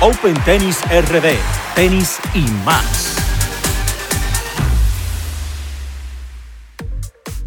Open 0.00 0.34
Tennis 0.44 0.80
RD, 0.84 1.34
tenis 1.74 2.20
y 2.32 2.42
más. 2.64 3.16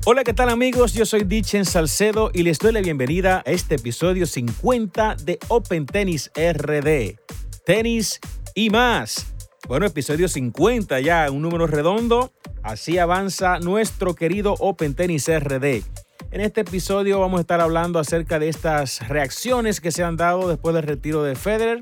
Hola, 0.03 0.25
¿qué 0.25 0.33
tal 0.33 0.49
amigos? 0.49 0.91
Yo 0.91 1.05
soy 1.05 1.23
Dichen 1.23 1.63
Salcedo 1.63 2.29
y 2.33 2.43
les 2.43 2.59
doy 2.59 2.73
la 2.73 2.81
bienvenida 2.81 3.41
a 3.45 3.51
este 3.51 3.75
episodio 3.75 4.25
50 4.25 5.15
de 5.23 5.39
Open 5.47 5.85
Tennis 5.85 6.29
RD, 6.35 7.17
tenis 7.65 8.19
y 8.53 8.69
más. 8.69 9.33
Bueno, 9.69 9.85
episodio 9.85 10.27
50 10.27 10.99
ya, 10.99 11.31
un 11.31 11.43
número 11.43 11.67
redondo. 11.67 12.33
Así 12.63 12.97
avanza 12.97 13.59
nuestro 13.59 14.13
querido 14.13 14.55
Open 14.59 14.93
Tennis 14.93 15.29
RD. 15.29 15.83
En 16.31 16.41
este 16.41 16.61
episodio 16.61 17.21
vamos 17.21 17.37
a 17.37 17.41
estar 17.41 17.61
hablando 17.61 17.97
acerca 17.97 18.39
de 18.39 18.49
estas 18.49 19.07
reacciones 19.07 19.79
que 19.79 19.93
se 19.93 20.03
han 20.03 20.17
dado 20.17 20.49
después 20.49 20.75
del 20.75 20.83
retiro 20.83 21.23
de 21.23 21.35
Federer, 21.35 21.79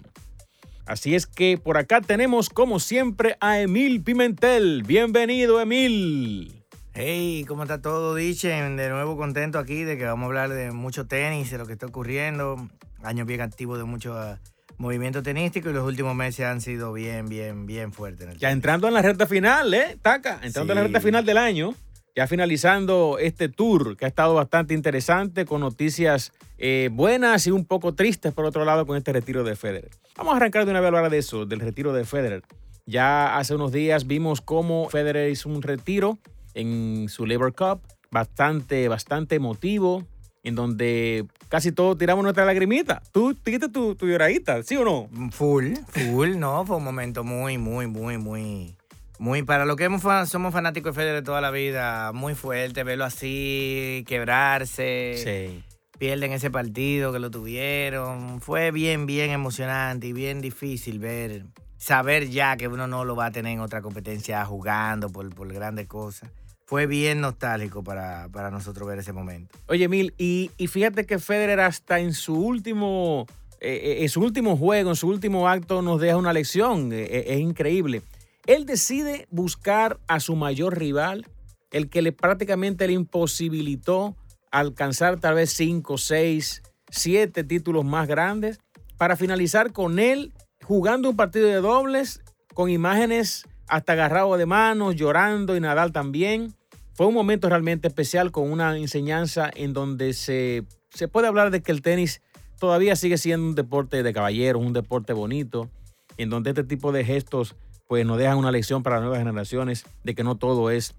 Así 0.86 1.14
es 1.14 1.26
que 1.26 1.56
por 1.56 1.78
acá 1.78 2.00
tenemos, 2.00 2.50
como 2.50 2.80
siempre, 2.80 3.36
a 3.40 3.60
Emil 3.60 4.02
Pimentel. 4.02 4.82
Bienvenido, 4.82 5.60
Emil. 5.60 6.63
Hey, 6.96 7.44
¿cómo 7.48 7.64
está 7.64 7.82
todo, 7.82 8.14
Dichen? 8.14 8.76
De 8.76 8.88
nuevo 8.88 9.16
contento 9.16 9.58
aquí 9.58 9.82
de 9.82 9.98
que 9.98 10.04
vamos 10.04 10.22
a 10.22 10.26
hablar 10.26 10.50
de 10.50 10.70
mucho 10.70 11.08
tenis, 11.08 11.50
de 11.50 11.58
lo 11.58 11.66
que 11.66 11.72
está 11.72 11.86
ocurriendo. 11.86 12.68
Años 13.02 13.26
bien 13.26 13.40
activos 13.40 13.78
de 13.78 13.84
mucho 13.84 14.14
uh, 14.14 14.36
movimiento 14.78 15.20
tenístico 15.20 15.70
y 15.70 15.72
los 15.72 15.84
últimos 15.84 16.14
meses 16.14 16.46
han 16.46 16.60
sido 16.60 16.92
bien, 16.92 17.26
bien, 17.28 17.66
bien 17.66 17.92
fuertes. 17.92 18.38
ya 18.38 18.52
entrando 18.52 18.86
en 18.86 18.94
la 18.94 19.02
recta 19.02 19.26
final, 19.26 19.74
¿eh? 19.74 19.98
Taca, 20.00 20.38
entrando 20.44 20.72
en 20.72 20.76
la 20.76 20.82
recta 20.84 21.00
final 21.00 21.26
del 21.26 21.36
año. 21.36 21.74
Ya 22.14 22.28
finalizando 22.28 23.18
este 23.18 23.48
tour 23.48 23.96
que 23.96 24.04
ha 24.04 24.08
estado 24.08 24.34
bastante 24.34 24.72
interesante 24.72 25.46
con 25.46 25.62
noticias 25.62 26.30
eh, 26.58 26.90
buenas 26.92 27.48
y 27.48 27.50
un 27.50 27.64
poco 27.64 27.96
tristes 27.96 28.32
por 28.32 28.44
otro 28.44 28.64
lado 28.64 28.86
con 28.86 28.96
este 28.96 29.12
retiro 29.12 29.42
de 29.42 29.56
Federer. 29.56 29.90
Vamos 30.16 30.34
a 30.34 30.36
arrancar 30.36 30.64
de 30.64 30.70
una 30.70 30.78
vez 30.78 30.92
a 30.92 30.96
hablar 30.96 31.10
de 31.10 31.18
eso, 31.18 31.44
del 31.44 31.58
retiro 31.58 31.92
de 31.92 32.04
Federer. 32.04 32.44
Ya 32.86 33.36
hace 33.36 33.56
unos 33.56 33.72
días 33.72 34.06
vimos 34.06 34.40
cómo 34.40 34.88
Federer 34.90 35.28
hizo 35.28 35.48
un 35.48 35.60
retiro 35.60 36.20
en 36.54 37.08
su 37.08 37.26
Labor 37.26 37.54
Cup, 37.54 37.82
bastante, 38.10 38.88
bastante 38.88 39.34
emotivo, 39.34 40.04
en 40.44 40.54
donde 40.54 41.26
casi 41.48 41.72
todos 41.72 41.98
tiramos 41.98 42.22
nuestra 42.22 42.44
lagrimita. 42.44 43.02
Tú 43.12 43.34
tiraste 43.34 43.68
tu, 43.68 43.94
tu 43.96 44.06
lloradita, 44.06 44.62
¿sí 44.62 44.76
o 44.76 44.84
no? 44.84 45.30
Full, 45.32 45.74
full, 45.88 46.36
no, 46.38 46.64
fue 46.64 46.76
un 46.76 46.84
momento 46.84 47.24
muy, 47.24 47.58
muy, 47.58 47.86
muy, 47.86 48.18
muy, 48.18 48.76
muy, 49.18 49.42
para 49.42 49.64
lo 49.64 49.74
que 49.76 49.84
hemos, 49.84 50.02
somos 50.28 50.52
fanáticos 50.52 50.94
de 50.94 51.00
Federer 51.00 51.24
toda 51.24 51.40
la 51.40 51.50
vida, 51.50 52.12
muy 52.12 52.34
fuerte, 52.34 52.84
verlo 52.84 53.04
así, 53.04 54.04
quebrarse. 54.06 55.14
Sí. 55.16 55.64
Pierden 55.98 56.32
ese 56.32 56.50
partido 56.50 57.12
que 57.12 57.20
lo 57.20 57.30
tuvieron. 57.30 58.40
Fue 58.40 58.72
bien, 58.72 59.06
bien 59.06 59.30
emocionante 59.30 60.08
y 60.08 60.12
bien 60.12 60.40
difícil 60.40 60.98
ver, 60.98 61.46
saber 61.78 62.28
ya 62.28 62.56
que 62.56 62.66
uno 62.66 62.88
no 62.88 63.04
lo 63.04 63.14
va 63.14 63.26
a 63.26 63.30
tener 63.30 63.52
en 63.52 63.60
otra 63.60 63.80
competencia 63.80 64.44
jugando 64.44 65.08
por, 65.08 65.32
por 65.34 65.52
grandes 65.52 65.86
cosas 65.86 66.28
fue 66.66 66.86
bien 66.86 67.20
nostálgico 67.20 67.84
para, 67.84 68.50
nosotros 68.50 68.88
ver 68.88 68.98
ese 68.98 69.12
momento. 69.12 69.56
Oye, 69.68 69.88
Mil, 69.88 70.14
y, 70.18 70.50
fíjate 70.66 71.06
que 71.06 71.18
Federer 71.18 71.60
hasta 71.60 72.00
en 72.00 72.14
su 72.14 72.34
último, 72.34 73.26
eh, 73.60 73.80
eh, 73.82 74.02
en 74.02 74.08
su 74.08 74.20
último 74.20 74.56
juego, 74.56 74.90
en 74.90 74.96
su 74.96 75.08
último 75.08 75.48
acto, 75.48 75.82
nos 75.82 76.00
deja 76.00 76.16
una 76.16 76.32
lección. 76.32 76.90
Eh, 76.92 77.24
es 77.28 77.40
increíble. 77.40 78.02
Él 78.46 78.66
decide 78.66 79.26
buscar 79.30 79.98
a 80.06 80.20
su 80.20 80.36
mayor 80.36 80.78
rival, 80.78 81.26
el 81.70 81.88
que 81.88 82.02
le 82.02 82.12
prácticamente 82.12 82.86
le 82.86 82.94
imposibilitó 82.94 84.16
alcanzar 84.50 85.18
tal 85.18 85.34
vez 85.34 85.50
cinco, 85.50 85.98
seis, 85.98 86.62
siete 86.90 87.44
títulos 87.44 87.84
más 87.84 88.06
grandes, 88.06 88.60
para 88.96 89.16
finalizar 89.16 89.72
con 89.72 89.98
él 89.98 90.32
jugando 90.62 91.10
un 91.10 91.16
partido 91.16 91.48
de 91.48 91.56
dobles 91.56 92.20
con 92.54 92.70
imágenes 92.70 93.46
hasta 93.68 93.92
agarrado 93.94 94.36
de 94.36 94.46
manos, 94.46 94.96
llorando 94.96 95.56
y 95.56 95.60
Nadal 95.60 95.92
también. 95.92 96.54
Fue 96.92 97.06
un 97.06 97.14
momento 97.14 97.48
realmente 97.48 97.88
especial 97.88 98.30
con 98.30 98.50
una 98.50 98.76
enseñanza 98.76 99.50
en 99.54 99.72
donde 99.72 100.12
se, 100.12 100.64
se 100.90 101.08
puede 101.08 101.26
hablar 101.26 101.50
de 101.50 101.60
que 101.62 101.72
el 101.72 101.82
tenis 101.82 102.22
todavía 102.58 102.96
sigue 102.96 103.18
siendo 103.18 103.46
un 103.46 103.54
deporte 103.54 104.02
de 104.02 104.12
caballeros, 104.12 104.62
un 104.62 104.72
deporte 104.72 105.12
bonito, 105.12 105.70
en 106.16 106.30
donde 106.30 106.50
este 106.50 106.64
tipo 106.64 106.92
de 106.92 107.04
gestos 107.04 107.56
pues 107.86 108.06
nos 108.06 108.18
dejan 108.18 108.38
una 108.38 108.52
lección 108.52 108.82
para 108.82 108.96
las 108.96 109.02
nuevas 109.02 109.18
generaciones 109.18 109.84
de 110.04 110.14
que 110.14 110.24
no 110.24 110.36
todo 110.36 110.70
es 110.70 110.94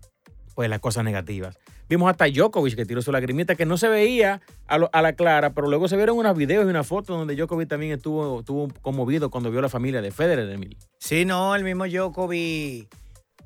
pues 0.56 0.70
las 0.70 0.80
cosas 0.80 1.04
negativas. 1.04 1.58
Vimos 1.88 2.10
hasta 2.10 2.26
Djokovic 2.28 2.76
que 2.76 2.86
tiró 2.86 3.02
su 3.02 3.12
lagrimita 3.12 3.56
que 3.56 3.66
no 3.66 3.78
se 3.78 3.90
veía 3.90 4.42
a, 4.68 5.02
la 5.02 5.14
clara, 5.14 5.52
pero 5.52 5.68
luego 5.68 5.88
se 5.88 5.98
vieron 5.98 6.18
unos 6.18 6.36
videos 6.36 6.66
y 6.66 6.70
una 6.70 6.84
foto 6.84 7.16
donde 7.16 7.36
Djokovic 7.36 7.70
también 7.70 7.92
estuvo, 7.92 8.40
estuvo 8.40 8.70
conmovido 8.82 9.30
cuando 9.30 9.52
vio 9.52 9.60
a 9.60 9.64
la 9.64 9.70
familia 9.70 10.02
de 10.02 10.10
Federer, 10.10 10.50
Emil. 10.50 10.78
Sí, 10.98 11.26
no, 11.26 11.56
el 11.56 11.64
mismo 11.64 11.86
Djokovic. 11.86 12.88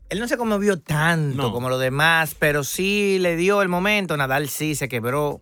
Él 0.10 0.20
no 0.20 0.28
se 0.28 0.38
conmovió 0.38 0.80
tanto 0.80 1.52
como 1.52 1.70
los 1.70 1.80
demás, 1.80 2.36
pero 2.38 2.64
sí 2.64 3.20
le 3.20 3.36
dio 3.36 3.62
el 3.62 3.68
momento. 3.68 4.18
Nadal 4.18 4.50
sí 4.50 4.74
se 4.74 4.88
quebró. 4.88 5.42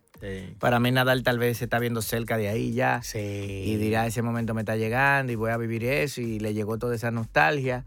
Para 0.58 0.78
mí 0.78 0.90
Nadal 0.90 1.22
tal 1.22 1.38
vez 1.38 1.58
se 1.58 1.64
está 1.64 1.78
viendo 1.78 2.02
cerca 2.02 2.36
de 2.36 2.48
ahí 2.48 2.74
ya. 2.74 3.00
Sí. 3.02 3.18
Y 3.18 3.76
dirá, 3.76 4.06
ese 4.06 4.20
momento 4.20 4.52
me 4.52 4.62
está 4.62 4.76
llegando 4.76 5.32
y 5.32 5.36
voy 5.36 5.52
a 5.52 5.56
vivir 5.56 5.84
eso. 5.84 6.20
Y 6.20 6.38
le 6.38 6.52
llegó 6.52 6.76
toda 6.76 6.94
esa 6.94 7.10
nostalgia. 7.10 7.86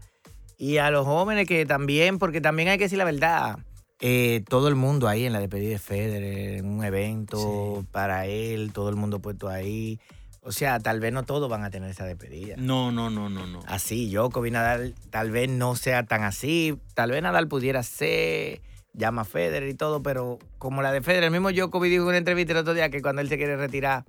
Y 0.58 0.78
a 0.78 0.90
los 0.90 1.06
jóvenes 1.06 1.46
que 1.46 1.66
también, 1.66 2.18
porque 2.18 2.40
también 2.40 2.68
hay 2.68 2.78
que 2.78 2.84
decir 2.84 2.98
la 2.98 3.04
verdad 3.04 3.58
eh, 4.04 4.42
todo 4.48 4.66
el 4.66 4.74
mundo 4.74 5.06
ahí 5.06 5.26
en 5.26 5.32
la 5.32 5.38
despedida 5.38 5.70
de 5.70 5.78
Federer, 5.78 6.58
en 6.58 6.66
un 6.66 6.84
evento 6.84 7.86
para 7.92 8.26
él, 8.26 8.72
todo 8.72 8.88
el 8.88 8.96
mundo 8.96 9.20
puesto 9.20 9.48
ahí. 9.48 10.00
O 10.40 10.50
sea, 10.50 10.80
tal 10.80 10.98
vez 10.98 11.12
no 11.12 11.22
todos 11.22 11.48
van 11.48 11.62
a 11.62 11.70
tener 11.70 11.88
esa 11.88 12.04
despedida. 12.04 12.56
No, 12.58 12.90
no, 12.90 13.10
no, 13.10 13.30
no, 13.30 13.46
no. 13.46 13.60
Así, 13.68 14.10
Djokovic 14.10 14.52
Nadal 14.52 14.96
tal 15.10 15.30
vez 15.30 15.48
no 15.48 15.76
sea 15.76 16.02
tan 16.02 16.24
así. 16.24 16.76
Tal 16.94 17.12
vez 17.12 17.22
Nadal 17.22 17.46
pudiera 17.46 17.84
ser, 17.84 18.60
llama 18.92 19.22
a 19.22 19.24
Federer 19.24 19.68
y 19.68 19.74
todo, 19.74 20.02
pero 20.02 20.40
como 20.58 20.82
la 20.82 20.90
de 20.90 21.00
Federer, 21.00 21.24
el 21.24 21.30
mismo 21.30 21.52
Djokovic 21.52 21.90
dijo 21.92 22.02
en 22.02 22.08
una 22.08 22.18
entrevista 22.18 22.54
el 22.54 22.58
otro 22.58 22.74
día 22.74 22.90
que 22.90 23.02
cuando 23.02 23.22
él 23.22 23.28
se 23.28 23.36
quiere 23.36 23.56
retirar, 23.56 24.04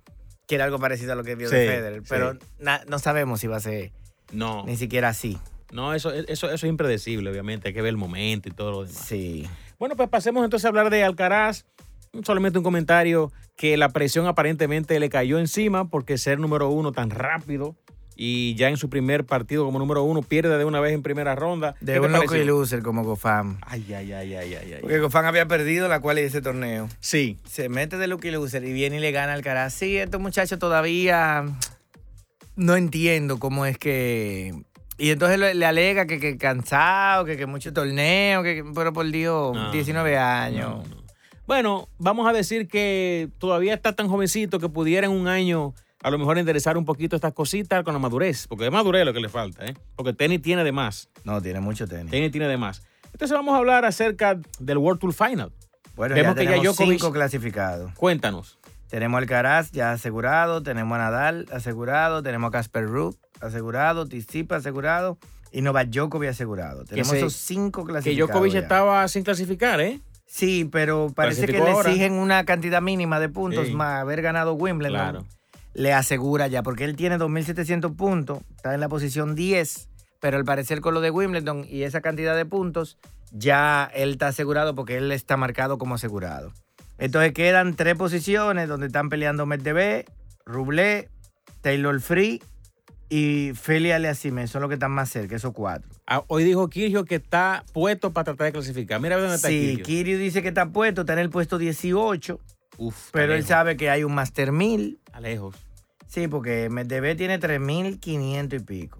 quiere 0.47 0.63
algo 0.63 0.79
parecido 0.79 1.13
a 1.13 1.15
lo 1.15 1.23
que 1.23 1.35
vio 1.35 1.51
de 1.51 1.67
Federer. 1.67 2.01
Pero 2.09 2.35
no 2.87 2.97
sabemos 2.97 3.41
si 3.41 3.45
va 3.45 3.57
a 3.57 3.59
ser 3.59 3.91
no. 4.31 4.65
ni 4.65 4.75
siquiera 4.75 5.09
así. 5.09 5.37
No, 5.71 5.93
eso, 5.93 6.11
eso, 6.11 6.27
eso 6.27 6.55
es 6.55 6.63
impredecible, 6.63 7.29
obviamente. 7.29 7.67
Hay 7.67 7.73
que 7.75 7.81
ver 7.83 7.89
el 7.89 7.97
momento 7.97 8.49
y 8.49 8.51
todo 8.51 8.71
lo 8.71 8.85
demás. 8.85 9.05
Sí. 9.05 9.47
Bueno, 9.83 9.97
pues 9.97 10.07
pasemos 10.07 10.45
entonces 10.45 10.63
a 10.63 10.69
hablar 10.69 10.89
de 10.89 11.03
Alcaraz. 11.03 11.65
Solamente 12.23 12.57
un 12.57 12.63
comentario 12.63 13.33
que 13.57 13.75
la 13.75 13.89
presión 13.89 14.27
aparentemente 14.27 14.97
le 14.97 15.09
cayó 15.09 15.39
encima 15.39 15.89
porque 15.89 16.17
ser 16.17 16.39
número 16.39 16.69
uno 16.69 16.93
tan 16.93 17.09
rápido 17.09 17.75
y 18.15 18.55
ya 18.55 18.69
en 18.69 18.77
su 18.77 18.89
primer 18.89 19.25
partido 19.25 19.65
como 19.65 19.79
número 19.79 20.03
uno 20.03 20.21
pierde 20.21 20.57
de 20.57 20.63
una 20.63 20.79
vez 20.79 20.93
en 20.93 21.03
primera 21.03 21.35
ronda. 21.35 21.75
De 21.81 21.99
un 21.99 22.13
lucky 22.13 22.45
loser 22.45 22.81
como 22.81 23.03
Gofam. 23.03 23.57
Ay, 23.67 23.85
ay, 23.93 24.13
ay, 24.13 24.35
ay, 24.35 24.53
ay, 24.55 24.77
Porque 24.79 24.99
Gofam 24.99 25.25
había 25.25 25.49
perdido 25.49 25.89
la 25.89 25.99
cual 25.99 26.17
y 26.17 26.21
ese 26.21 26.41
torneo. 26.41 26.87
Sí. 27.01 27.37
Se 27.43 27.67
mete 27.67 27.97
de 27.97 28.07
lucky 28.07 28.31
loser 28.31 28.63
y 28.63 28.71
viene 28.71 28.99
y 28.99 28.99
le 29.01 29.11
gana 29.11 29.33
Alcaraz. 29.33 29.73
Sí, 29.73 29.97
estos 29.97 30.21
muchachos 30.21 30.59
todavía 30.59 31.43
no 32.55 32.77
entiendo 32.77 33.37
cómo 33.37 33.65
es 33.65 33.77
que 33.77 34.63
y 34.97 35.09
entonces 35.09 35.39
le, 35.39 35.65
alega 35.65 36.05
que, 36.05 36.19
que 36.19 36.37
cansado, 36.37 37.25
que, 37.25 37.37
que 37.37 37.45
mucho 37.45 37.73
torneo, 37.73 38.43
que, 38.43 38.63
pero 38.75 38.93
por 38.93 39.09
Dios, 39.09 39.71
19 39.71 40.17
años. 40.17 40.85
bueno, 41.47 41.89
vamos 41.97 42.27
a 42.27 42.33
decir 42.33 42.67
que 42.67 43.29
todavía 43.37 43.73
está 43.73 43.93
tan 43.95 44.07
jovencito 44.07 44.59
que 44.59 44.69
pudiera 44.69 45.07
en 45.07 45.13
un 45.13 45.27
año 45.27 45.73
a 46.03 46.11
lo 46.11 46.19
mejor 46.19 46.37
interesar 46.37 46.77
un 46.77 46.83
poquito 46.83 47.15
estas 47.15 47.33
cositas 47.33 47.81
con 47.83 47.93
la 47.93 47.99
madurez, 47.99 48.45
porque 48.47 48.65
es 48.65 48.71
madurez 48.71 49.05
lo 49.05 49.13
que 49.13 49.21
le 49.21 49.29
falta, 49.29 49.65
¿eh? 49.65 49.73
Porque 49.95 50.11
tenis 50.13 50.41
tiene 50.41 50.63
de 50.65 50.73
más. 50.73 51.09
No, 51.23 51.41
tiene 51.41 51.61
mucho 51.61 51.87
tenis. 51.87 52.11
Tenis 52.11 52.29
tiene 52.29 52.47
de 52.49 52.57
más. 52.57 52.83
Entonces 53.13 53.31
vamos 53.31 53.55
a 53.55 53.57
hablar 53.57 53.85
acerca 53.85 54.37
del 54.59 54.77
World 54.79 54.99
Tour 54.99 55.13
Final. 55.13 55.53
Bueno, 55.95 56.15
Vemos 56.15 56.35
ya 56.35 56.41
que 56.41 56.47
tenemos 56.47 56.77
ya 56.77 56.85
cinco 56.85 57.11
clasificados. 57.13 57.93
Cuéntanos. 57.93 58.59
Tenemos 58.89 59.17
al 59.17 59.25
Caraz 59.25 59.71
ya 59.71 59.93
asegurado, 59.93 60.61
tenemos 60.61 60.95
a 60.95 60.99
Nadal 60.99 61.47
asegurado, 61.51 62.21
tenemos 62.21 62.49
a 62.49 62.51
Casper 62.51 62.85
Ruud 62.85 63.15
asegurado, 63.43 64.05
Tisipa 64.07 64.55
asegurado 64.57 65.17
y 65.51 65.61
Novak 65.61 65.89
Djokovic 65.89 66.29
asegurado. 66.29 66.83
Tenemos 66.85 67.09
se- 67.11 67.17
esos 67.19 67.33
cinco 67.33 67.85
Que 67.85 67.91
clasificados. 67.93 68.29
Djokovic 68.29 68.53
ya. 68.53 68.59
estaba 68.59 69.07
sin 69.07 69.23
clasificar, 69.23 69.81
¿eh? 69.81 69.99
Sí, 70.25 70.67
pero 70.71 71.11
parece 71.15 71.45
que 71.45 71.59
le 71.59 71.71
exigen 71.71 72.13
una 72.13 72.43
cantidad 72.45 72.81
mínima 72.81 73.19
de 73.19 73.29
puntos 73.29 73.67
Sí. 73.67 73.73
más 73.75 74.01
haber 74.01 74.21
ganado 74.23 74.53
Wimbledon. 74.53 74.93
Claro. 74.95 75.25
Le 75.75 75.93
asegura 75.93 76.47
ya, 76.47 76.63
porque 76.63 76.85
él 76.85 76.95
tiene 76.95 77.17
2.700 77.17 77.95
puntos, 77.95 78.39
está 78.55 78.73
en 78.73 78.79
la 78.79 78.89
posición 78.89 79.35
10, 79.35 79.89
pero 80.19 80.37
al 80.37 80.45
parecer 80.45 80.81
con 80.81 80.93
lo 80.93 81.01
de 81.01 81.11
Wimbledon 81.11 81.65
y 81.69 81.83
esa 81.83 82.01
cantidad 82.01 82.35
de 82.35 82.45
puntos, 82.45 82.97
ya 83.31 83.89
él 83.93 84.11
está 84.11 84.27
asegurado 84.27 84.73
porque 84.75 84.97
él 84.97 85.11
está 85.11 85.35
marcado 85.37 85.77
como 85.77 85.95
asegurado. 85.95 86.51
Entonces 86.99 87.33
quedan 87.33 87.75
tres 87.75 87.95
posiciones 87.95 88.67
donde 88.69 88.87
están 88.87 89.09
peleando 89.09 89.45
Medvedev, 89.47 90.05
Rublev, 90.45 91.09
Taylor 91.61 91.99
Free 92.01 92.41
y 93.15 93.53
Feli 93.53 93.91
Aliasime. 93.91 94.47
Son 94.47 94.61
los 94.61 94.69
que 94.69 94.73
están 94.73 94.89
más 94.91 95.07
cerca, 95.09 95.35
esos 95.35 95.53
cuatro. 95.53 95.87
Ah, 96.07 96.23
hoy 96.27 96.43
dijo 96.43 96.67
Kirgio 96.67 97.05
que 97.05 97.15
está 97.15 97.63
puesto 97.71 98.11
para 98.11 98.25
tratar 98.25 98.45
de 98.47 98.53
clasificar. 98.53 98.99
Mira 98.99 99.17
dónde 99.17 99.35
está 99.35 99.49
Sí, 99.49 99.59
Kyrgios. 99.59 99.87
Kirill 99.87 100.19
dice 100.19 100.41
que 100.41 100.47
está 100.47 100.65
puesto, 100.69 101.01
está 101.01 101.13
en 101.13 101.19
el 101.19 101.29
puesto 101.29 101.59
18, 101.59 102.39
Uf, 102.77 103.09
pero 103.11 103.35
él 103.35 103.45
sabe 103.45 103.77
que 103.77 103.91
hay 103.91 104.03
un 104.03 104.15
Master 104.15 104.51
1000. 104.51 104.99
está 105.05 105.19
lejos. 105.19 105.55
Sí, 106.07 106.27
porque 106.27 106.69
Medvedev 106.71 107.15
tiene 107.15 107.39
3.500 107.39 108.53
y 108.55 108.59
pico. 108.59 108.99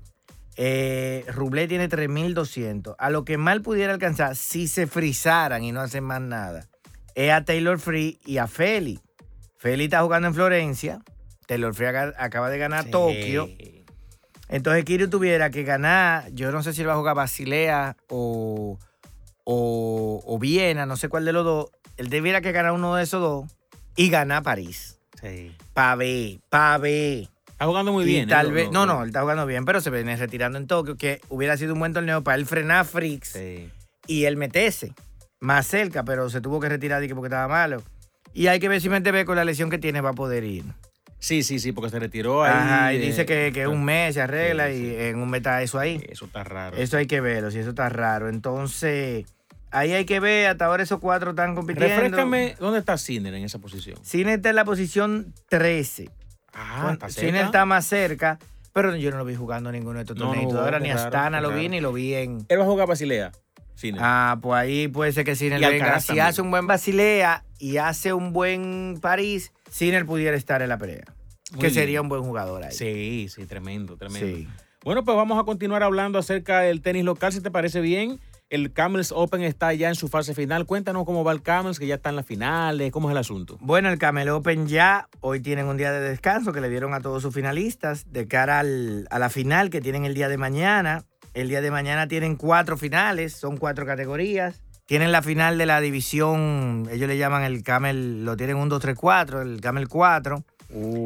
Eh, 0.57 1.25
Rublev 1.33 1.67
tiene 1.67 1.89
3.200. 1.89 2.95
A 2.99 3.09
lo 3.09 3.25
que 3.25 3.37
mal 3.39 3.63
pudiera 3.63 3.93
alcanzar 3.93 4.35
si 4.35 4.67
se 4.67 4.85
frizaran 4.85 5.63
y 5.63 5.71
no 5.71 5.81
hacen 5.81 6.03
más 6.03 6.21
nada 6.21 6.67
es 7.15 7.31
a 7.31 7.43
Taylor 7.45 7.79
Free 7.79 8.19
y 8.25 8.37
a 8.37 8.45
Feli. 8.47 8.99
Feli 9.57 9.85
está 9.85 10.01
jugando 10.03 10.27
en 10.27 10.33
Florencia. 10.35 11.01
Taylor 11.47 11.73
Free 11.73 11.87
acaba 11.87 12.49
de 12.51 12.57
ganar 12.59 12.85
Sí. 12.85 12.91
Tokio. 12.91 13.49
Entonces 14.53 14.85
Kirill 14.85 15.09
tuviera 15.09 15.49
que 15.49 15.63
ganar, 15.63 16.29
yo 16.33 16.51
no 16.51 16.61
sé 16.61 16.73
si 16.73 16.81
él 16.81 16.87
va 16.87 16.93
a 16.93 16.97
jugar 16.97 17.15
Basilea 17.15 17.97
o, 18.07 18.77
o, 19.45 20.23
o 20.27 20.39
Viena, 20.39 20.85
no 20.85 20.95
sé 20.95 21.09
cuál 21.09 21.25
de 21.25 21.33
los 21.33 21.43
dos. 21.43 21.71
Él 21.97 22.09
debiera 22.09 22.39
que 22.39 22.51
ganar 22.51 22.71
uno 22.73 22.93
de 22.95 23.01
esos 23.01 23.19
dos 23.19 23.51
y 23.95 24.11
ganar 24.11 24.43
París. 24.43 24.99
Sí. 25.19 25.55
Pa' 25.73 25.95
ver, 25.95 26.37
pa' 26.49 26.77
ver. 26.77 27.29
Está 27.47 27.65
jugando 27.65 27.91
muy 27.93 28.03
Y 28.03 28.07
bien. 28.07 28.23
¿eh? 28.25 28.27
tal 28.27 28.51
vez, 28.51 28.69
no, 28.69 28.85
no, 28.85 29.01
él 29.01 29.07
está 29.09 29.21
jugando 29.21 29.47
bien, 29.47 29.65
pero 29.65 29.81
se 29.81 29.89
viene 29.89 30.15
retirando 30.17 30.59
en 30.59 30.67
Tokio, 30.67 30.97
que 30.97 31.19
hubiera 31.29 31.57
sido 31.57 31.73
un 31.73 31.79
buen 31.79 31.93
torneo 31.93 32.23
para 32.23 32.35
él 32.37 32.45
frenar 32.45 32.85
Fricks 32.85 33.29
Sí. 33.29 33.71
y 34.05 34.25
él 34.25 34.37
meterse 34.37 34.93
más 35.39 35.65
cerca, 35.65 36.03
pero 36.03 36.29
se 36.29 36.41
tuvo 36.41 36.59
que 36.59 36.69
retirar 36.69 37.01
porque 37.15 37.25
estaba 37.27 37.47
malo. 37.47 37.81
Y 38.35 38.47
hay 38.47 38.59
que 38.59 38.69
ver 38.69 38.81
si 38.81 38.89
Medvedev 38.89 39.25
con 39.25 39.35
la 39.35 39.45
lesión 39.45 39.71
que 39.71 39.79
tiene 39.79 39.99
va 39.99 40.11
a 40.11 40.13
poder 40.13 40.43
ir. 40.43 40.63
Sí, 41.23 41.41
sí, 41.41 41.59
sí, 41.59 41.71
porque 41.71 41.89
se 41.89 41.99
retiró 41.99 42.43
ahí. 42.43 42.51
Ajá, 42.53 42.93
y 42.93 42.97
eh, 42.97 42.99
dice 42.99 43.25
que, 43.25 43.51
que 43.53 43.65
un 43.65 43.83
mes 43.85 44.13
se 44.15 44.21
arregla 44.21 44.67
Sí, 44.67 44.93
y 44.97 45.01
en 45.01 45.19
un 45.19 45.29
mes 45.29 45.39
está 45.39 45.61
eso 45.61 45.79
ahí. 45.79 46.03
Eso 46.09 46.25
está 46.25 46.43
raro. 46.43 46.75
Eso 46.75 46.97
hay 46.97 47.07
que 47.07 47.21
verlo, 47.21 47.49
si 47.49 47.59
eso 47.59 47.69
está 47.69 47.87
raro. 47.87 48.27
Entonces, 48.29 49.25
ahí 49.71 49.93
hay 49.93 50.05
que 50.05 50.19
ver, 50.19 50.47
hasta 50.47 50.65
ahora 50.65 50.83
esos 50.83 50.99
cuatro 50.99 51.31
están 51.31 51.55
compitiendo. 51.55 51.95
Refrescame, 51.95 52.55
¿dónde 52.59 52.79
está 52.79 52.97
Sinner 52.97 53.33
en 53.33 53.45
esa 53.45 53.59
posición? 53.59 53.97
Cine 54.03 54.33
está 54.33 54.49
en 54.49 54.55
la 54.57 54.65
posición 54.65 55.33
13. 55.49 56.09
Ah, 56.53 56.89
está 56.93 57.09
Cine 57.09 57.31
cerca. 57.31 57.45
está 57.45 57.65
más 57.65 57.85
cerca, 57.85 58.39
pero 58.73 58.95
yo 58.95 59.09
no 59.11 59.17
lo 59.17 59.25
vi 59.25 59.35
jugando 59.35 59.71
ninguno 59.71 59.95
de 59.95 60.01
estos 60.01 60.17
No, 60.17 60.35
no 60.35 60.41
jugó, 60.41 60.59
ahora 60.59 60.79
ni 60.79 60.91
Astana 60.91 61.37
qué 61.37 61.43
lo 61.43 61.51
vi 61.51 61.69
ni 61.69 61.79
lo 61.79 61.93
vi 61.93 62.13
en... 62.15 62.45
Él 62.49 62.59
va 62.59 62.63
a 62.63 62.67
jugar 62.67 62.87
Basilea. 62.87 63.31
Ah, 63.99 64.37
pues 64.41 64.57
ahí 64.57 64.87
puede 64.87 65.11
ser 65.11 65.25
que 65.25 65.35
Sinner 65.35 65.61
Y 65.61 65.65
venga. 65.65 65.99
Si 65.99 66.07
también. 66.07 66.25
hace 66.27 66.41
un 66.41 66.51
buen 66.51 66.67
Basilea 66.67 67.43
y 67.59 67.77
hace 67.77 68.13
un 68.13 68.31
buen 68.33 68.99
París, 69.01 69.51
Sinner 69.69 70.05
pudiera 70.05 70.37
estar 70.37 70.61
en 70.61 70.69
la 70.69 70.77
pelea. 70.77 71.03
Muy 71.51 71.59
que 71.59 71.67
bien. 71.67 71.73
sería 71.73 72.01
un 72.01 72.09
buen 72.09 72.23
jugador 72.23 72.63
ahí. 72.63 72.71
Sí, 72.71 73.27
sí, 73.33 73.45
tremendo, 73.45 73.97
tremendo. 73.97 74.25
Sí. 74.37 74.47
Bueno, 74.83 75.03
pues 75.03 75.15
vamos 75.15 75.39
a 75.39 75.43
continuar 75.43 75.83
hablando 75.83 76.19
acerca 76.19 76.59
del 76.61 76.81
tenis 76.81 77.03
local, 77.05 77.31
si 77.31 77.41
te 77.41 77.51
parece 77.51 77.79
bien. 77.81 78.19
El 78.49 78.71
Camels 78.71 79.11
Open 79.11 79.41
está 79.41 79.73
ya 79.73 79.89
en 79.89 79.95
su 79.95 80.09
fase 80.09 80.35
final. 80.35 80.65
Cuéntanos 80.67 81.05
cómo 81.05 81.23
va 81.23 81.31
el 81.31 81.41
Camels, 81.41 81.79
que 81.79 81.87
ya 81.87 81.95
está 81.95 82.09
en 82.09 82.17
las 82.17 82.25
finales. 82.25 82.91
¿Cómo 82.91 83.09
es 83.09 83.13
el 83.13 83.17
asunto? 83.17 83.57
Bueno, 83.61 83.89
el 83.89 83.97
Camel 83.97 84.29
Open 84.29 84.67
ya 84.67 85.07
hoy 85.21 85.39
tienen 85.39 85.65
un 85.67 85.77
día 85.77 85.91
de 85.91 86.01
descanso 86.01 86.53
que 86.53 86.61
le 86.61 86.69
dieron 86.69 86.93
a 86.93 86.99
todos 87.01 87.23
sus 87.23 87.33
finalistas 87.33 88.11
de 88.11 88.27
cara 88.27 88.59
al- 88.59 89.07
a 89.09 89.17
la 89.17 89.29
final 89.29 89.69
que 89.71 89.81
tienen 89.81 90.05
el 90.05 90.13
día 90.13 90.27
de 90.29 90.37
mañana. 90.37 91.03
El 91.33 91.49
día 91.49 91.61
de 91.61 91.71
mañana 91.71 92.07
tienen 92.07 92.35
cuatro 92.35 92.77
finales, 92.77 93.33
son 93.33 93.57
cuatro 93.57 93.85
categorías. 93.85 94.61
Tienen 94.85 95.11
la 95.11 95.21
final 95.21 95.57
de 95.57 95.65
la 95.65 95.79
división, 95.81 96.87
ellos 96.91 97.07
le 97.07 97.17
llaman 97.17 97.43
el 97.43 97.63
Camel, 97.63 98.25
lo 98.25 98.35
tienen 98.37 98.57
un 98.57 98.69
2, 98.69 98.81
3, 98.81 98.95
4, 98.95 99.41
el 99.41 99.61
Camel 99.61 99.87
4. 99.87 100.43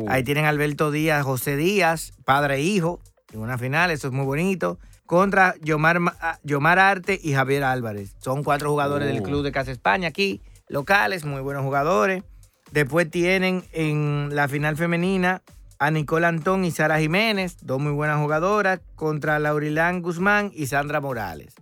Ahí 0.08 0.24
tienen 0.24 0.46
Alberto 0.46 0.92
Díaz, 0.92 1.24
José 1.24 1.56
Díaz, 1.56 2.12
padre 2.26 2.56
e 2.56 2.62
hijo, 2.62 3.00
en 3.34 3.40
una 3.42 3.58
final, 3.58 3.92
eso 3.92 4.08
es 4.08 4.14
muy 4.14 4.26
bonito. 4.26 4.80
Contra 5.06 5.56
Yomar, 5.62 6.00
Ma- 6.00 6.16
ah, 6.20 6.40
Yomar 6.44 6.80
Arte 6.80 7.18
y 7.22 7.34
Javier 7.34 7.64
Álvarez. 7.64 8.16
Son 8.20 8.44
cuatro 8.44 8.70
jugadores 8.72 9.08
del 9.08 9.20
Oh. 9.22 9.24
Club 9.24 9.44
de 9.44 9.52
Casa 9.52 9.72
España 9.72 10.08
aquí, 10.10 10.42
locales, 10.68 11.24
muy 11.24 11.42
buenos 11.42 11.64
jugadores. 11.64 12.24
Después 12.72 13.10
tienen 13.10 13.64
en 13.72 14.30
la 14.34 14.48
final 14.50 14.76
femenina 14.76 15.42
a 15.80 15.92
Nicole 15.92 16.26
Antón 16.28 16.66
y 16.66 16.72
Sara 16.72 17.00
Jiménez, 17.00 17.58
dos 17.62 17.80
muy 17.80 17.92
buenas 17.92 18.20
jugadoras, 18.20 18.80
contra 18.96 19.40
Laurilán 19.40 20.02
Guzmán 20.02 20.52
y 20.54 20.68
Sandra 20.68 21.02
Morales. 21.02 21.54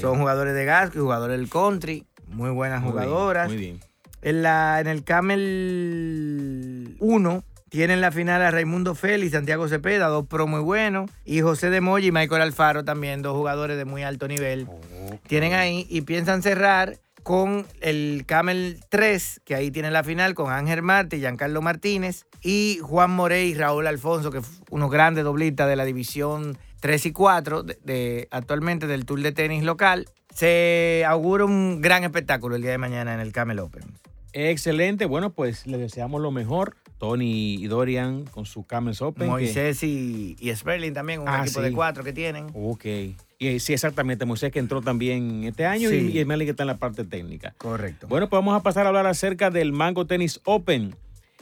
Son 0.00 0.18
jugadores 0.18 0.54
de 0.54 0.64
Gasco 0.64 0.98
y 0.98 1.00
jugadores 1.00 1.38
del 1.38 1.48
country, 1.48 2.06
muy 2.28 2.50
buenas 2.50 2.82
Muy 2.82 2.92
bien, 2.92 3.04
jugadoras. 3.04 3.48
Muy 3.48 3.56
bien. 3.56 3.80
En, 4.22 4.42
la, 4.42 4.80
en 4.80 4.86
el 4.86 5.04
Camel 5.04 6.96
1 7.00 7.44
tienen 7.68 8.00
la 8.00 8.12
final 8.12 8.42
a 8.42 8.50
Raimundo 8.50 8.94
Félix, 8.94 9.32
Santiago 9.32 9.68
Cepeda, 9.68 10.06
dos 10.08 10.26
pro 10.26 10.46
muy 10.46 10.60
buenos. 10.60 11.10
Y 11.24 11.40
José 11.40 11.70
de 11.70 11.80
Moya 11.80 12.06
y 12.08 12.12
Michael 12.12 12.42
Alfaro 12.42 12.84
también, 12.84 13.22
dos 13.22 13.36
jugadores 13.36 13.76
de 13.76 13.84
muy 13.84 14.02
alto 14.02 14.28
nivel. 14.28 14.68
Tienen 15.26 15.52
ahí 15.52 15.86
y 15.88 16.02
piensan 16.02 16.42
cerrar 16.42 16.98
con 17.26 17.66
el 17.80 18.22
Camel 18.24 18.78
3, 18.88 19.40
que 19.44 19.56
ahí 19.56 19.72
tienen 19.72 19.92
la 19.92 20.04
final 20.04 20.34
con 20.36 20.52
Ángel 20.52 20.80
Marte 20.82 21.18
Giancarlo 21.18 21.60
Martínez. 21.60 22.24
Y 22.40 22.78
Juan 22.82 23.10
Morey 23.10 23.48
y 23.50 23.54
Raúl 23.54 23.88
Alfonso, 23.88 24.30
que 24.30 24.38
f- 24.38 24.62
unos 24.70 24.92
grandes 24.92 25.24
doblistas 25.24 25.68
de 25.68 25.74
la 25.74 25.84
división 25.84 26.56
3 26.78 27.06
y 27.06 27.10
4 27.10 27.64
de, 27.64 27.76
de- 27.82 28.28
actualmente 28.30 28.86
del 28.86 29.04
Tour 29.06 29.22
de 29.22 29.32
tenis 29.32 29.64
local. 29.64 30.06
Se 30.32 31.02
augura 31.04 31.44
un 31.44 31.80
gran 31.82 32.04
espectáculo 32.04 32.54
el 32.54 32.62
día 32.62 32.70
de 32.70 32.78
mañana 32.78 33.12
en 33.12 33.18
el 33.18 33.32
Camel 33.32 33.58
Open. 33.58 33.82
Excelente. 34.32 35.06
Bueno, 35.06 35.30
pues 35.30 35.66
le 35.66 35.78
deseamos 35.78 36.20
lo 36.22 36.30
mejor. 36.30 36.76
Tony 36.98 37.54
y 37.54 37.66
Dorian 37.66 38.24
con 38.24 38.46
su 38.46 38.64
Camels 38.66 39.02
Open. 39.02 39.24
que- 39.24 39.30
Moisés 39.30 39.82
y, 39.82 40.36
y 40.40 40.54
Sperling 40.54 40.92
también, 40.94 41.20
un 41.20 41.28
Ah, 41.28 41.42
equipo 41.44 41.60
sí. 41.60 41.66
de 41.66 41.72
cuatro 41.72 42.02
que 42.04 42.12
tienen. 42.12 42.46
Ok. 42.54 42.84
Y 43.38 43.58
sí, 43.60 43.72
exactamente. 43.74 44.24
Moisés 44.24 44.50
que 44.50 44.58
entró 44.58 44.80
también 44.80 45.44
este 45.44 45.66
año 45.66 45.90
Sí. 45.90 46.10
y, 46.14 46.18
y 46.20 46.24
que 46.24 46.50
está 46.50 46.62
en 46.62 46.68
la 46.68 46.76
parte 46.78 47.04
técnica. 47.04 47.54
Correcto. 47.58 48.06
Bueno, 48.08 48.28
pues 48.28 48.38
vamos 48.38 48.58
a 48.58 48.62
pasar 48.62 48.86
a 48.86 48.88
hablar 48.88 49.06
acerca 49.06 49.50
del 49.50 49.72
Mango 49.72 50.06
Tennis 50.06 50.40
Open. 50.44 50.94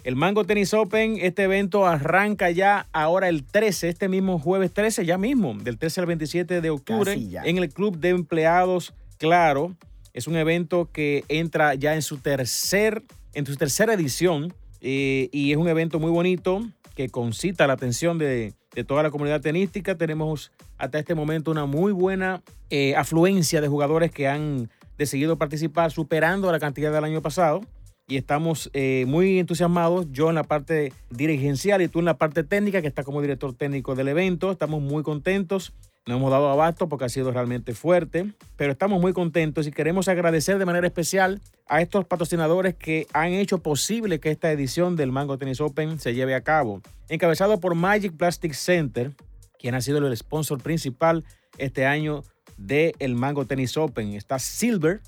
El 0.02 0.16
Mango 0.16 0.44
Tennis 0.44 0.74
Open, 0.74 1.16
este 1.22 1.44
evento 1.44 1.86
arranca 1.86 2.50
ya 2.50 2.88
ahora 2.92 3.28
el 3.30 3.42
13, 3.44 3.88
este 3.88 4.08
mismo 4.08 4.38
jueves 4.38 4.70
13, 4.72 5.06
ya 5.06 5.16
mismo, 5.16 5.54
del 5.54 5.78
13 5.78 6.00
al 6.00 6.06
27 6.06 6.60
de 6.60 6.68
octubre, 6.70 7.14
en 7.44 7.56
el 7.58 7.68
Club 7.72 7.98
de 7.98 8.10
Empleados 8.10 8.92
Claro. 9.16 9.74
Es 10.12 10.26
un 10.26 10.36
evento 10.36 10.90
que 10.92 11.24
entra 11.28 11.74
ya 11.74 11.94
en 11.94 12.02
su, 12.02 12.18
tercer, 12.18 13.02
en 13.32 13.46
su 13.46 13.56
tercera 13.56 13.94
edición 13.94 14.52
eh, 14.86 15.30
y 15.32 15.50
es 15.50 15.56
un 15.56 15.66
evento 15.66 15.98
muy 15.98 16.10
bonito 16.10 16.60
que 16.94 17.08
concita 17.08 17.66
la 17.66 17.72
atención 17.72 18.18
de, 18.18 18.52
toda 18.86 19.02
la 19.02 19.10
comunidad 19.10 19.40
tenística. 19.40 19.96
Tenemos 19.96 20.52
hasta 20.76 20.98
este 20.98 21.14
momento 21.14 21.50
una 21.50 21.64
muy 21.64 21.90
buena 21.90 22.42
eh, 22.68 22.94
afluencia 22.94 23.62
de 23.62 23.68
jugadores 23.68 24.10
que 24.10 24.28
han 24.28 24.68
decidido 24.98 25.38
participar, 25.38 25.90
superando 25.90 26.52
la 26.52 26.60
cantidad 26.60 26.92
del 26.92 27.02
año 27.02 27.22
pasado. 27.22 27.62
Y 28.06 28.18
estamos 28.18 28.68
eh, 28.74 29.06
muy 29.08 29.38
entusiasmados, 29.38 30.12
yo 30.12 30.28
en 30.28 30.34
la 30.34 30.44
parte 30.44 30.92
dirigencial 31.08 31.80
y 31.80 31.88
tú 31.88 32.00
en 32.00 32.04
la 32.04 32.18
parte 32.18 32.44
técnica, 32.44 32.82
que 32.82 32.88
está 32.88 33.04
como 33.04 33.22
director 33.22 33.54
técnico 33.54 33.94
del 33.94 34.08
evento. 34.08 34.52
Estamos 34.52 34.82
muy 34.82 35.02
contentos. 35.02 35.72
No 36.06 36.16
hemos 36.16 36.30
dado 36.30 36.50
abasto 36.50 36.86
porque 36.86 37.06
ha 37.06 37.08
sido 37.08 37.32
realmente 37.32 37.72
fuerte, 37.72 38.30
pero 38.56 38.72
estamos 38.72 39.00
muy 39.00 39.14
contentos 39.14 39.66
y 39.66 39.70
queremos 39.70 40.06
agradecer 40.06 40.58
de 40.58 40.66
manera 40.66 40.86
especial 40.86 41.40
a 41.66 41.80
estos 41.80 42.04
patrocinadores 42.04 42.74
que 42.74 43.06
han 43.14 43.32
hecho 43.32 43.62
posible 43.62 44.20
que 44.20 44.30
esta 44.30 44.52
edición 44.52 44.96
del 44.96 45.12
Mango 45.12 45.38
Tennis 45.38 45.62
Open 45.62 45.98
se 45.98 46.12
lleve 46.12 46.34
a 46.34 46.42
cabo. 46.42 46.82
Encabezado 47.08 47.58
por 47.58 47.74
Magic 47.74 48.14
Plastic 48.18 48.52
Center, 48.52 49.12
quien 49.58 49.74
ha 49.74 49.80
sido 49.80 50.06
el 50.06 50.14
sponsor 50.14 50.62
principal 50.62 51.24
este 51.56 51.86
año 51.86 52.22
del 52.58 53.14
Mango 53.14 53.46
Tennis 53.46 53.78
Open. 53.78 54.12
Está 54.12 54.38
Silver, 54.38 55.00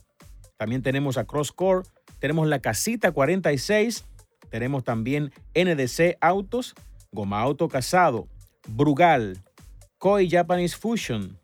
también 0.57 0.81
tenemos 0.81 1.19
a 1.19 1.26
CrossCore, 1.26 1.87
tenemos 2.21 2.49
la 2.49 2.61
Casita 2.61 3.12
46, 3.12 4.07
tenemos 4.49 4.83
también 4.83 5.31
NDC 5.55 6.17
Autos, 6.23 6.75
Goma 7.12 7.43
Auto 7.43 7.69
Casado, 7.69 8.29
Brugal, 8.67 9.43
Koi 9.99 10.29
Japanese 10.29 10.76
Fusion, 10.76 11.38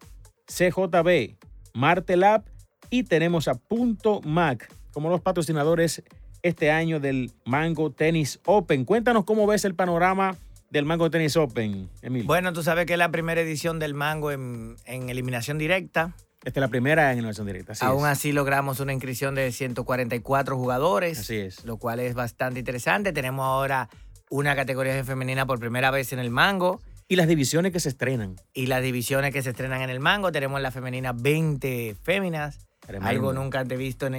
CJB, 0.46 1.36
Martelab 1.74 2.44
y 2.90 3.04
tenemos 3.04 3.48
a 3.48 3.54
Punto 3.54 4.20
Mac 4.22 4.70
como 4.92 5.08
los 5.08 5.20
patrocinadores 5.20 6.02
este 6.42 6.70
año 6.70 7.00
del 7.00 7.32
Mango 7.46 7.90
Tennis 7.90 8.40
Open. 8.44 8.84
Cuéntanos 8.84 9.24
cómo 9.24 9.46
ves 9.46 9.64
el 9.64 9.74
panorama 9.74 10.36
del 10.70 10.84
Mango 10.84 11.10
Tennis 11.10 11.36
Open, 11.36 11.88
Emil? 12.00 12.24
Bueno, 12.24 12.52
tú 12.52 12.62
sabes 12.62 12.86
que 12.86 12.94
es 12.94 12.98
la 12.98 13.10
primera 13.10 13.40
edición 13.40 13.78
del 13.78 13.94
Mango 13.94 14.32
en, 14.32 14.76
eliminación 14.86 15.58
directa. 15.58 16.14
Esta 16.44 16.58
es 16.58 16.62
la 16.62 16.68
primera 16.68 17.12
en 17.12 17.18
eliminación 17.18 17.46
directa. 17.46 17.74
Aún 17.80 18.06
así 18.06 18.32
logramos 18.32 18.80
una 18.80 18.92
inscripción 18.92 19.34
de 19.34 19.52
144 19.52 20.56
jugadores. 20.56 21.20
Así 21.20 21.36
es. 21.36 21.64
Lo 21.64 21.76
cual 21.76 22.00
es 22.00 22.14
bastante 22.14 22.58
interesante. 22.58 23.12
Tenemos 23.12 23.44
ahora 23.44 23.88
una 24.28 24.56
categoría 24.56 25.04
femenina 25.04 25.46
por 25.46 25.60
primera 25.60 25.90
vez 25.90 26.12
en 26.12 26.18
el 26.18 26.30
Mango. 26.30 26.80
Y 27.08 27.16
las 27.16 27.28
divisiones 27.28 27.72
que 27.72 27.80
se 27.80 27.90
estrenan. 27.90 28.36
Y 28.54 28.66
las 28.66 28.82
divisiones 28.82 29.32
que 29.32 29.42
se 29.42 29.50
estrenan 29.50 29.82
en 29.82 29.90
el 29.90 30.00
Mango. 30.00 30.32
Tenemos 30.32 30.58
en 30.58 30.62
la 30.62 30.70
femenina 30.70 31.12
20 31.12 31.96
féminas. 32.02 32.66
Algo 33.02 33.32
nunca 33.32 33.60
antes 33.60 33.78
visto. 33.78 34.06
En 34.06 34.14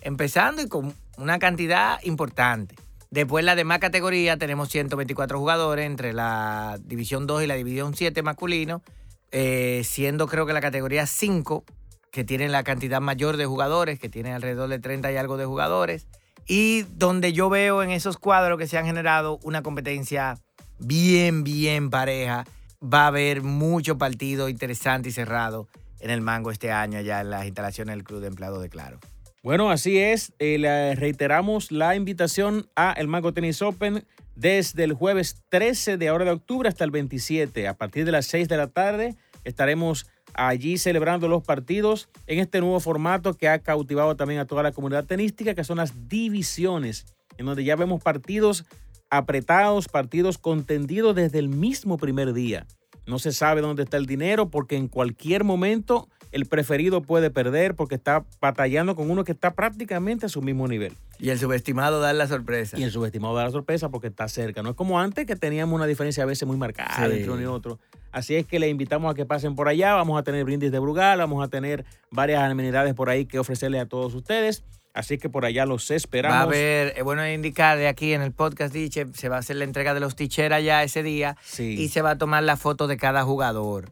empezando 0.00 0.62
y 0.62 0.68
con 0.68 0.94
una 1.16 1.38
cantidad 1.38 1.98
importante. 2.04 2.76
Después 3.10 3.44
la 3.44 3.54
demás 3.54 3.78
categoría 3.78 4.36
tenemos 4.36 4.68
124 4.68 5.38
jugadores 5.38 5.86
entre 5.86 6.12
la 6.12 6.78
División 6.84 7.26
2 7.26 7.44
y 7.44 7.46
la 7.46 7.54
División 7.54 7.94
7 7.94 8.22
masculino, 8.22 8.82
eh, 9.30 9.82
siendo 9.84 10.26
creo 10.26 10.44
que 10.44 10.52
la 10.52 10.60
categoría 10.60 11.06
5, 11.06 11.64
que 12.10 12.24
tiene 12.24 12.48
la 12.48 12.64
cantidad 12.64 13.00
mayor 13.00 13.38
de 13.38 13.46
jugadores, 13.46 13.98
que 13.98 14.10
tiene 14.10 14.34
alrededor 14.34 14.68
de 14.68 14.78
30 14.78 15.10
y 15.10 15.16
algo 15.16 15.38
de 15.38 15.46
jugadores, 15.46 16.06
y 16.46 16.82
donde 16.96 17.32
yo 17.32 17.48
veo 17.48 17.82
en 17.82 17.90
esos 17.90 18.18
cuadros 18.18 18.58
que 18.58 18.66
se 18.66 18.76
han 18.76 18.84
generado 18.84 19.38
una 19.42 19.62
competencia 19.62 20.38
bien, 20.78 21.44
bien 21.44 21.90
pareja. 21.90 22.46
Va 22.82 23.04
a 23.04 23.06
haber 23.08 23.42
mucho 23.42 23.98
partido 23.98 24.48
interesante 24.48 25.08
y 25.08 25.12
cerrado 25.12 25.68
en 26.00 26.10
el 26.10 26.20
Mango 26.20 26.50
este 26.50 26.70
año 26.70 27.00
ya 27.00 27.20
en 27.20 27.30
las 27.30 27.46
instalaciones 27.46 27.94
del 27.94 28.04
Club 28.04 28.20
de 28.20 28.28
Empleados 28.28 28.62
de 28.62 28.68
Claro. 28.68 29.00
Bueno, 29.42 29.70
así 29.70 29.98
es. 29.98 30.32
Eh, 30.38 30.58
le 30.58 30.94
reiteramos 30.94 31.72
la 31.72 31.96
invitación 31.96 32.68
a 32.76 32.92
el 32.92 33.08
Mango 33.08 33.32
Tennis 33.32 33.62
Open 33.62 34.04
desde 34.34 34.84
el 34.84 34.92
jueves 34.92 35.42
13 35.48 35.96
de 35.96 36.08
ahora 36.08 36.24
de 36.24 36.32
octubre 36.32 36.68
hasta 36.68 36.84
el 36.84 36.90
27. 36.90 37.66
A 37.66 37.74
partir 37.74 38.04
de 38.04 38.12
las 38.12 38.26
6 38.26 38.48
de 38.48 38.56
la 38.56 38.68
tarde 38.68 39.16
estaremos 39.44 40.06
allí 40.34 40.78
celebrando 40.78 41.28
los 41.28 41.42
partidos 41.42 42.08
en 42.26 42.38
este 42.38 42.60
nuevo 42.60 42.78
formato 42.80 43.34
que 43.34 43.48
ha 43.48 43.58
cautivado 43.60 44.16
también 44.16 44.40
a 44.40 44.46
toda 44.46 44.62
la 44.62 44.72
comunidad 44.72 45.04
tenística, 45.04 45.54
que 45.54 45.64
son 45.64 45.78
las 45.78 46.08
divisiones, 46.08 47.06
en 47.38 47.46
donde 47.46 47.64
ya 47.64 47.76
vemos 47.76 48.02
partidos 48.02 48.64
apretados, 49.10 49.88
partidos 49.88 50.38
contendidos 50.38 51.14
desde 51.14 51.38
el 51.38 51.48
mismo 51.48 51.98
primer 51.98 52.32
día. 52.32 52.66
No 53.06 53.18
se 53.18 53.32
sabe 53.32 53.62
dónde 53.62 53.84
está 53.84 53.96
el 53.96 54.06
dinero 54.06 54.50
porque 54.50 54.76
en 54.76 54.88
cualquier 54.88 55.44
momento 55.44 56.08
el 56.30 56.46
preferido 56.46 57.00
puede 57.00 57.30
perder 57.30 57.74
porque 57.74 57.94
está 57.94 58.24
batallando 58.40 58.94
con 58.94 59.10
uno 59.10 59.24
que 59.24 59.32
está 59.32 59.54
prácticamente 59.54 60.26
a 60.26 60.28
su 60.28 60.42
mismo 60.42 60.68
nivel. 60.68 60.92
Y 61.18 61.30
el 61.30 61.38
subestimado 61.38 62.00
da 62.00 62.12
la 62.12 62.26
sorpresa. 62.26 62.78
Y 62.78 62.82
el 62.82 62.90
subestimado 62.90 63.34
da 63.34 63.44
la 63.44 63.50
sorpresa 63.50 63.88
porque 63.88 64.08
está 64.08 64.28
cerca. 64.28 64.62
No 64.62 64.70
es 64.70 64.76
como 64.76 65.00
antes 65.00 65.26
que 65.26 65.36
teníamos 65.36 65.74
una 65.74 65.86
diferencia 65.86 66.22
a 66.22 66.26
veces 66.26 66.46
muy 66.46 66.56
marcada 66.56 67.06
entre 67.06 67.30
uno 67.30 67.40
y 67.40 67.46
otro. 67.46 67.78
Así 68.12 68.34
es 68.36 68.46
que 68.46 68.58
le 68.58 68.68
invitamos 68.68 69.10
a 69.10 69.14
que 69.14 69.24
pasen 69.24 69.54
por 69.54 69.68
allá. 69.68 69.94
Vamos 69.94 70.18
a 70.18 70.22
tener 70.22 70.44
brindis 70.44 70.70
de 70.70 70.78
Brugal, 70.78 71.18
vamos 71.18 71.44
a 71.44 71.48
tener 71.48 71.84
varias 72.10 72.42
amenidades 72.42 72.94
por 72.94 73.10
ahí 73.10 73.26
que 73.26 73.38
ofrecerle 73.38 73.80
a 73.80 73.86
todos 73.86 74.14
ustedes. 74.14 74.64
Así 74.94 75.18
que 75.18 75.28
por 75.28 75.44
allá 75.44 75.64
los 75.66 75.90
esperamos. 75.90 76.36
Va 76.36 76.40
a 76.40 76.44
haber, 76.44 76.94
es 76.96 77.04
bueno 77.04 77.26
indicar 77.28 77.78
de 77.78 77.88
aquí 77.88 78.14
en 78.14 78.22
el 78.22 78.32
podcast, 78.32 78.72
dice, 78.72 79.06
se 79.14 79.28
va 79.28 79.36
a 79.36 79.38
hacer 79.40 79.56
la 79.56 79.64
entrega 79.64 79.94
de 79.94 80.00
los 80.00 80.16
ticheras 80.16 80.64
ya 80.64 80.82
ese 80.82 81.02
día 81.02 81.36
y 81.58 81.88
se 81.88 82.02
va 82.02 82.10
a 82.12 82.18
tomar 82.18 82.42
la 82.42 82.56
foto 82.56 82.86
de 82.86 82.96
cada 82.96 83.22
jugador. 83.22 83.90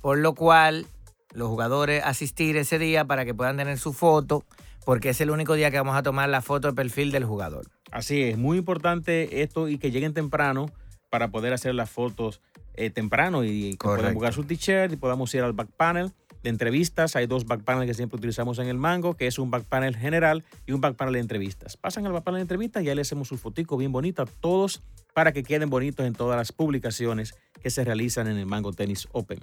Por 0.00 0.18
lo 0.18 0.34
cual, 0.34 0.86
los 1.32 1.48
jugadores 1.48 2.02
asistir 2.04 2.56
ese 2.56 2.78
día 2.78 3.04
para 3.04 3.24
que 3.24 3.34
puedan 3.34 3.56
tener 3.56 3.78
su 3.78 3.92
foto, 3.92 4.44
porque 4.84 5.10
es 5.10 5.20
el 5.20 5.30
único 5.30 5.54
día 5.54 5.70
que 5.70 5.78
vamos 5.78 5.96
a 5.96 6.02
tomar 6.02 6.28
la 6.28 6.42
foto 6.42 6.68
de 6.68 6.74
perfil 6.74 7.10
del 7.10 7.24
jugador. 7.24 7.66
Así 7.90 8.22
es, 8.22 8.38
muy 8.38 8.58
importante 8.58 9.42
esto 9.42 9.68
y 9.68 9.78
que 9.78 9.90
lleguen 9.90 10.14
temprano 10.14 10.70
para 11.10 11.28
poder 11.28 11.52
hacer 11.52 11.74
las 11.74 11.90
fotos 11.90 12.40
eh, 12.74 12.90
temprano 12.90 13.44
y 13.44 13.70
que 13.72 13.78
puedan 13.78 14.14
buscar 14.14 14.32
su 14.32 14.44
t-shirt 14.44 14.92
y 14.92 14.96
podamos 14.96 15.32
ir 15.34 15.42
al 15.42 15.52
back 15.52 15.68
panel 15.76 16.12
de 16.44 16.50
entrevistas. 16.50 17.16
Hay 17.16 17.26
dos 17.26 17.46
back 17.46 17.64
panels 17.64 17.88
que 17.88 17.94
siempre 17.94 18.18
utilizamos 18.18 18.60
en 18.60 18.68
el 18.68 18.78
Mango, 18.78 19.14
que 19.14 19.26
es 19.26 19.40
un 19.40 19.50
back 19.50 19.64
panel 19.64 19.96
general 19.96 20.44
y 20.66 20.72
un 20.72 20.80
back 20.80 20.94
panel 20.94 21.14
de 21.14 21.20
entrevistas. 21.20 21.76
Pasan 21.76 22.06
al 22.06 22.12
back 22.12 22.22
panel 22.22 22.38
de 22.38 22.42
entrevistas 22.42 22.84
y 22.84 22.88
ahí 22.88 22.94
le 22.94 23.02
hacemos 23.02 23.26
su 23.26 23.36
fotico 23.36 23.76
bien 23.76 23.90
bonita 23.90 24.22
a 24.22 24.26
todos 24.26 24.82
para 25.14 25.32
que 25.32 25.42
queden 25.42 25.70
bonitos 25.70 26.06
en 26.06 26.12
todas 26.12 26.36
las 26.36 26.52
publicaciones 26.52 27.34
que 27.60 27.70
se 27.70 27.82
realizan 27.82 28.28
en 28.28 28.36
el 28.36 28.46
Mango 28.46 28.72
Tennis 28.72 29.08
Open. 29.12 29.40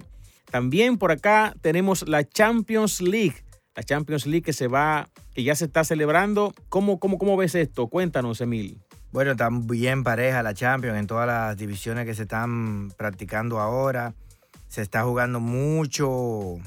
También 0.50 0.96
por 0.96 1.12
acá 1.12 1.54
tenemos 1.60 2.08
la 2.08 2.24
Champions 2.24 3.02
League. 3.02 3.44
La 3.74 3.82
Champions 3.82 4.26
League 4.26 4.42
que 4.42 4.52
se 4.52 4.68
va, 4.68 5.08
que 5.34 5.42
ya 5.42 5.54
se 5.54 5.64
está 5.64 5.82
celebrando. 5.82 6.54
¿Cómo, 6.68 6.98
cómo, 6.98 7.18
cómo 7.18 7.36
ves 7.36 7.54
esto? 7.54 7.88
Cuéntanos, 7.88 8.40
Emil. 8.40 8.78
Bueno, 9.12 9.34
también 9.34 10.04
pareja 10.04 10.42
la 10.42 10.54
Champions 10.54 10.98
en 10.98 11.06
todas 11.06 11.26
las 11.26 11.56
divisiones 11.56 12.06
que 12.06 12.14
se 12.14 12.22
están 12.22 12.92
practicando 12.96 13.60
ahora. 13.60 14.14
Se 14.68 14.82
está 14.82 15.02
jugando 15.02 15.40
mucho, 15.40 16.58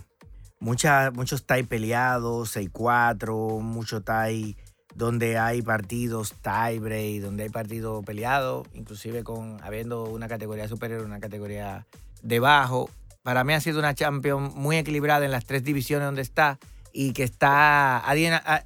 mucha, 0.66 1.12
muchos 1.12 1.46
tie 1.46 1.64
peleados, 1.64 2.56
6-4, 2.58 3.62
mucho 3.62 4.02
tie 4.02 4.58
donde 4.96 5.38
hay 5.38 5.62
partidos 5.62 6.34
tie 6.42 6.80
break, 6.80 7.22
donde 7.22 7.44
hay 7.44 7.50
partidos 7.50 8.04
peleados, 8.04 8.68
inclusive 8.74 9.24
con 9.24 9.62
habiendo 9.62 10.06
una 10.06 10.28
categoría 10.28 10.68
superior, 10.68 11.06
una 11.06 11.20
categoría 11.20 11.86
debajo. 12.24 12.90
Para 13.22 13.44
mí 13.44 13.54
ha 13.54 13.62
sido 13.62 13.78
una 13.78 13.94
champion 13.94 14.54
muy 14.56 14.78
equilibrada 14.78 15.24
en 15.24 15.32
las 15.32 15.46
tres 15.46 15.64
divisiones 15.64 16.08
donde 16.08 16.24
está 16.24 16.58
y 16.92 17.14
que 17.14 17.24
está 17.24 18.04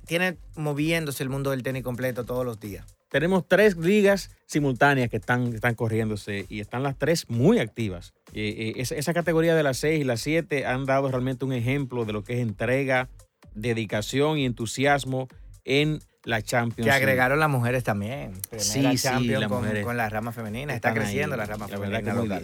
tiene 0.06 0.38
moviéndose 0.56 1.22
el 1.24 1.29
mundo 1.29 1.50
del 1.50 1.63
tenis 1.63 1.84
completo 1.84 2.24
todos 2.24 2.46
los 2.46 2.62
días. 2.62 2.86
Tenemos 3.10 3.48
tres 3.48 3.75
ligas 3.75 4.32
simultáneas 4.46 5.10
que 5.10 5.18
están, 5.18 5.54
están 5.54 5.75
corriéndose 5.75 6.46
y 6.48 6.60
están 6.60 6.84
las 6.84 6.98
tres 6.98 7.30
muy 7.30 7.60
activas. 7.60 8.13
esa, 8.34 9.13
categoría 9.13 9.56
de 9.56 9.63
las 9.63 9.78
seis 9.78 10.01
y 10.01 10.04
las 10.04 10.22
siete 10.22 10.66
han 10.66 10.86
dado 10.86 11.10
realmente 11.10 11.46
un 11.46 11.54
ejemplo 11.54 12.06
de 12.06 12.13
lo 12.13 12.24
que 12.24 12.34
es 12.34 12.39
entrega, 12.39 13.10
dedicación 13.56 14.38
y 14.38 14.46
entusiasmo 14.46 15.28
en 15.66 16.00
la 16.24 16.42
Champions. 16.42 16.88
Que 16.88 16.92
agregaron 16.92 17.39
las 17.39 17.50
mujeres 17.50 17.84
también. 17.84 18.34
sí, 18.58 18.98
sí, 18.98 19.08
con, 19.84 19.98
la 19.98 20.10
rama 20.10 20.32
femenina. 20.32 20.75
Está 20.75 20.94
creciendo 20.94 21.36
la 21.36 21.46
rama 21.46 21.68
femenina. 21.68 22.42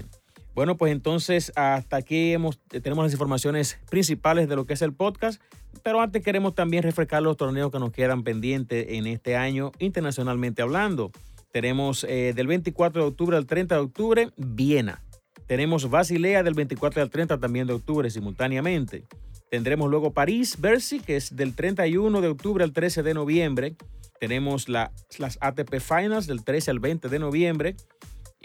Bueno, 0.56 0.78
pues 0.78 0.94
entonces 0.94 1.52
hasta 1.58 1.98
aquí 1.98 2.32
hemos, 2.32 2.58
tenemos 2.70 3.04
las 3.04 3.12
informaciones 3.12 3.78
principales 3.90 4.48
de 4.48 4.56
lo 4.56 4.66
que 4.66 4.74
es 4.74 4.82
el 4.82 4.94
podcast, 4.94 5.42
pero 5.84 6.00
antes 6.00 6.24
queremos 6.24 6.56
también 6.56 6.82
refrescar 6.82 7.22
los 7.22 7.36
torneos 7.36 7.72
que 7.72 7.80
nos 7.80 7.92
quedan 7.92 8.24
pendientes 8.24 8.88
en 8.90 9.06
este 9.06 9.36
año 9.36 9.74
internacionalmente 9.80 10.62
hablando. 10.62 11.12
Tenemos 11.52 12.06
eh, 12.06 12.32
del 12.34 12.48
24 12.48 13.02
de 13.02 13.08
octubre 13.10 13.36
al 13.36 13.46
30 13.46 13.76
de 13.76 13.82
octubre 13.82 14.30
Viena. 14.38 15.04
Tenemos 15.46 15.90
Basilea 15.90 16.42
del 16.42 16.54
24 16.54 17.02
al 17.02 17.10
30 17.10 17.38
también 17.38 17.68
de 17.68 17.74
octubre 17.74 18.10
simultáneamente. 18.10 19.04
Tendremos 19.52 19.90
luego 19.90 20.12
París, 20.12 20.56
Bercy, 20.60 21.02
que 21.02 21.18
es 21.18 21.36
del 21.36 21.54
31 21.54 22.22
de 22.22 22.30
octubre 22.30 22.64
al 22.64 22.72
13 22.72 23.04
de 23.04 23.14
noviembre. 23.14 23.76
Tenemos 24.22 24.70
las 24.70 24.92
ATP 25.42 25.82
Finals 25.82 26.28
del 26.28 26.46
13 26.46 26.72
al 26.72 26.80
20 26.80 27.10
de 27.10 27.20
noviembre. 27.20 27.76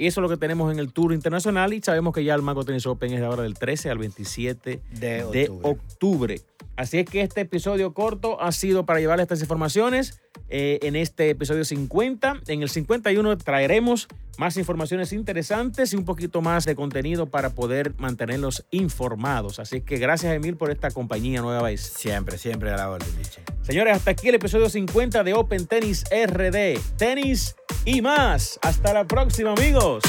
Y 0.01 0.07
eso 0.07 0.21
es 0.21 0.23
lo 0.23 0.31
que 0.31 0.39
tenemos 0.39 0.73
en 0.73 0.79
el 0.79 0.95
Tour 0.95 1.13
Internacional 1.13 1.75
y 1.75 1.83
sabemos 1.83 2.15
que 2.15 2.25
ya 2.25 2.35
el 2.35 2.41
Mango 2.41 2.65
Tennis 2.65 2.87
Open 2.87 3.13
es 3.13 3.21
ahora 3.21 3.43
del 3.43 3.53
13 3.53 3.91
al 3.91 3.99
27 3.99 4.81
de 4.93 5.51
octubre. 5.63 6.41
Así 6.75 7.01
es 7.01 7.05
que 7.05 7.21
este 7.21 7.43
episodio 7.43 7.93
corto 7.93 8.41
ha 8.41 8.51
sido 8.53 8.87
para 8.87 8.99
llevarles 8.99 9.25
estas 9.25 9.43
informaciones 9.43 10.23
eh, 10.51 10.81
en 10.83 10.97
este 10.97 11.31
episodio 11.31 11.65
50. 11.65 12.41
En 12.49 12.63
el 12.63 12.69
51 12.69 13.39
traeremos 13.39 14.09
más 14.37 14.57
informaciones 14.57 15.13
interesantes 15.13 15.93
y 15.93 15.97
un 15.97 16.05
poquito 16.05 16.43
más 16.43 16.65
de 16.65 16.75
contenido 16.75 17.27
para 17.27 17.51
poder 17.51 17.95
mantenerlos 17.99 18.65
informados. 18.71 19.61
Así 19.61 19.81
que 19.81 19.99
gracias 19.99 20.35
Emil 20.35 20.57
por 20.57 20.71
esta 20.71 20.91
compañía 20.91 21.41
nueva 21.41 21.63
vez. 21.63 21.81
Siempre, 21.81 22.39
siempre 22.39 22.71
a 22.71 22.77
la 22.77 22.91
orden, 22.91 23.09
Liche. 23.19 23.43
Señores, 23.63 23.97
hasta 23.97 24.11
aquí 24.11 24.29
el 24.29 24.35
episodio 24.35 24.69
50 24.69 25.23
de 25.23 25.35
Open 25.35 25.67
Tennis 25.67 26.05
RD. 26.11 26.79
Tenis 26.97 27.55
y 27.85 28.03
más. 28.03 28.59
Hasta 28.63 28.93
la 28.93 29.07
próxima, 29.07 29.53
amigos. 29.53 30.03